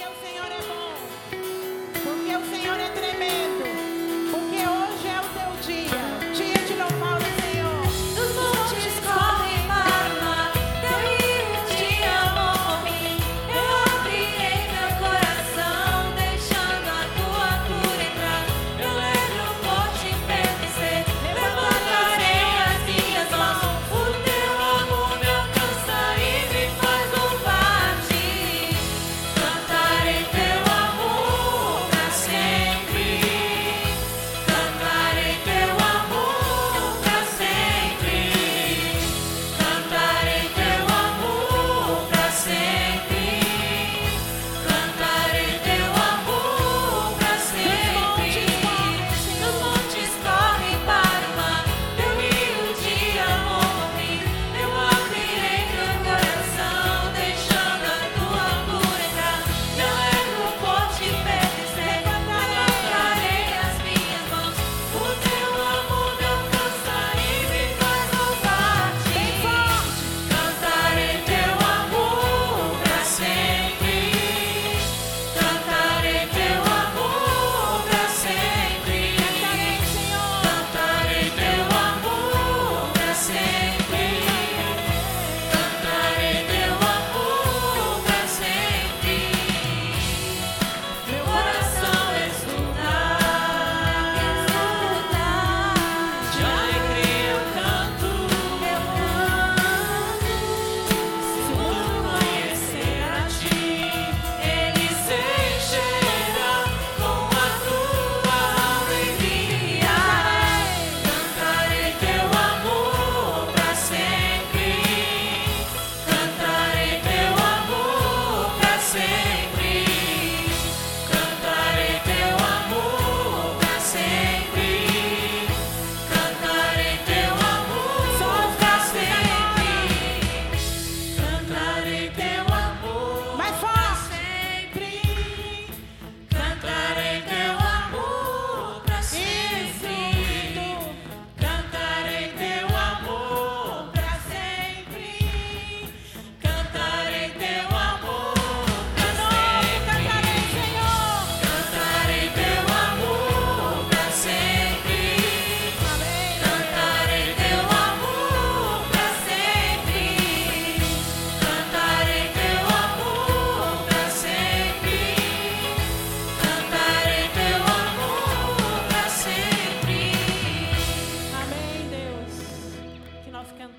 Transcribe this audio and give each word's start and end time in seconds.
que 0.00 0.06
o 0.06 0.14
Senhor 0.26 0.39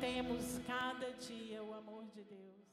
experimentemos 0.00 0.58
cada 0.66 1.12
dia 1.12 1.62
o 1.62 1.74
amor 1.74 2.06
de 2.14 2.24
Deus. 2.24 2.69